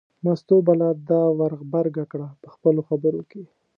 مستو 0.23 0.55
به 0.65 0.73
لا 0.79 0.89
دا 1.09 1.21
ور 1.37 1.51
غبرګه 1.59 2.03
کړه 2.11 2.27
په 2.41 2.47
خپلو 2.53 2.81
خبرو 2.89 3.21
کې. 3.31 3.43